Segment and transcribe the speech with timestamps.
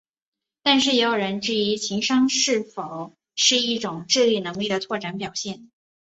[0.63, 5.69] 但也有人质疑情商是否是一种智力能力的扩展表现。